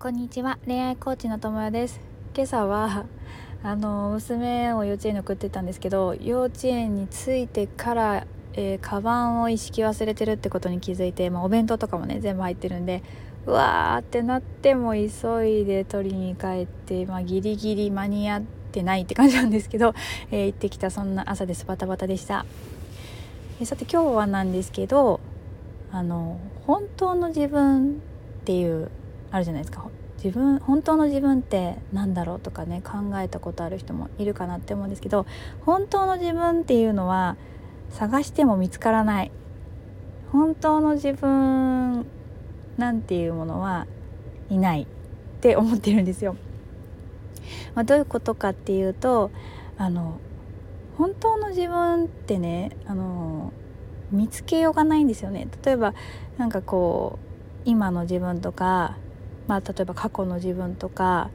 [0.00, 0.60] こんにちは。
[0.64, 2.00] 恋愛コーチの友也です。
[2.32, 3.04] 今朝は
[3.64, 13.02] あの娘を幼稚園に送ってたんですけど幼稚園に着いてからえー、カバンを一式忘れてるってことに気づいて、まあ、お弁当とかもね全部入ってるんで
[13.46, 19.94] うわーってなっても急いで取りに帰って、まあ、ギリギリ間に合ってないって感じなんですけど、
[20.30, 21.66] えー、行ってきたそんな朝です。
[21.66, 22.46] バタバタでした、
[23.60, 25.18] えー、さて今日はなんですけど
[25.90, 28.02] あの本当の自分
[28.40, 28.90] っていう
[29.30, 29.88] あるじゃないですか
[30.22, 35.26] 自分本当の自分って何だろうとかね考えたことある人もいるかなって思うんですけど
[35.64, 37.36] 本当の自分っていうのは
[37.90, 39.30] 探しても見つからない
[40.32, 42.04] 本当の自分
[42.76, 43.86] なんていうものは
[44.50, 44.86] いないっ
[45.40, 46.36] て思ってるんですよ。
[47.74, 49.30] まあ、どういうことかっていうと
[49.78, 50.18] あの
[50.98, 53.52] 本当の自分ってねあの
[54.10, 55.48] 見つけようがないんですよね。
[55.64, 55.94] 例えば
[56.36, 57.28] なんかこう
[57.64, 58.96] 今の自分とか、
[59.48, 61.30] まあ、例えば過去の自分とか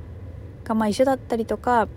[0.64, 1.88] がまあ一緒だったりとか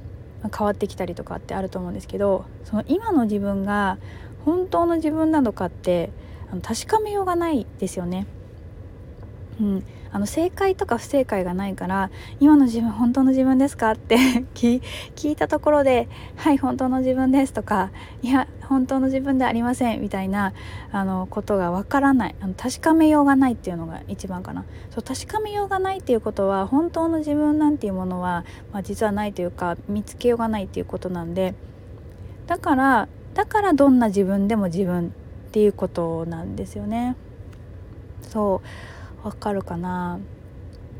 [0.56, 3.98] 変わってきたりとかってあると思うんですけどその今の自分が
[4.44, 6.10] 本当の自分なのかって
[6.50, 8.26] あの確かめようがないですよね。
[9.60, 14.16] うん、あの正解とか不正解がないから今の自分本当の自分ですかって
[14.54, 14.80] 聞
[15.30, 17.90] いたところで「はい本当の自分です」とか
[18.22, 20.52] 「いや本当の自分ではありません」みたいな
[20.92, 22.34] あのことがわからない。
[22.40, 24.64] あの確かめようがないっていうのが一番かな。
[24.90, 31.54] そう確かめようがないっていうことは本当の自分なんていうものは、まあ、実はないというか見つけようがないっていうことなんで。
[32.46, 35.08] だからだからどんな自分でも自分
[35.48, 37.16] っていうことなんですよね。
[38.22, 38.66] そう。
[39.26, 40.20] わかるかな。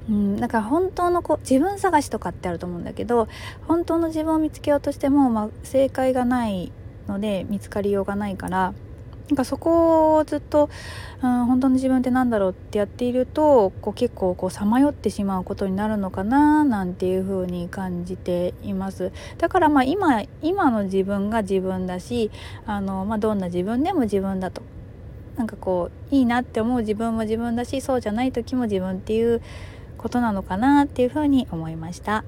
[0.09, 3.27] うん、だから本当のこう自分探しとかってあると思うんだけど
[3.67, 6.71] 本当の自分を見つけようとしても、まあ、正解がない
[7.09, 8.73] ので見つかりようがないから
[9.29, 10.71] なんかそこをずっと、
[11.21, 19.11] うん、本当の自分って何だろうってやっているとこう結構こうさまよってしまうことになるのかななんていう風に感じています。
[19.39, 22.31] だからまあ今今の自分が自分だし
[22.67, 24.63] あの、まあ、どんな自分でも自分だと。
[25.37, 29.43] なんかこういいなって思う自分も自分だしそうじゃない時も自分っていう
[29.99, 32.25] ことなのかなっていうふうに思いました。